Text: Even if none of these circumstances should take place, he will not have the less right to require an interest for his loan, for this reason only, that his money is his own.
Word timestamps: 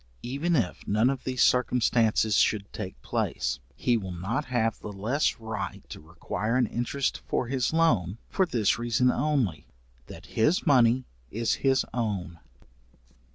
Even 0.23 0.55
if 0.55 0.87
none 0.87 1.11
of 1.11 1.25
these 1.25 1.43
circumstances 1.43 2.35
should 2.37 2.73
take 2.73 2.99
place, 3.03 3.59
he 3.75 3.97
will 3.97 4.11
not 4.11 4.45
have 4.45 4.79
the 4.79 4.91
less 4.91 5.39
right 5.39 5.87
to 5.89 5.99
require 5.99 6.57
an 6.57 6.65
interest 6.65 7.21
for 7.27 7.45
his 7.49 7.71
loan, 7.71 8.17
for 8.27 8.47
this 8.47 8.79
reason 8.79 9.11
only, 9.11 9.67
that 10.07 10.25
his 10.25 10.65
money 10.65 11.05
is 11.29 11.53
his 11.61 11.85
own. 11.93 12.39